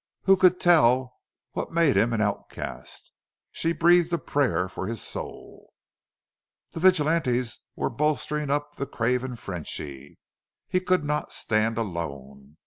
Who 0.23 0.35
could 0.35 0.59
tell 0.59 1.17
what 1.51 1.67
had 1.67 1.75
made 1.75 1.95
him 1.95 2.11
an 2.11 2.21
outcast? 2.21 3.11
She 3.51 3.71
breathed 3.71 4.11
a 4.11 4.17
prayer 4.17 4.67
for 4.67 4.87
his 4.87 4.99
soul. 4.99 5.73
The 6.71 6.79
vigilantes 6.79 7.59
were 7.75 7.91
bolstering 7.91 8.49
up 8.49 8.77
the 8.77 8.87
craven 8.87 9.35
Frenchy. 9.35 10.17
He 10.67 10.79
could 10.79 11.03
not 11.03 11.31
stand 11.31 11.77
alone. 11.77 12.57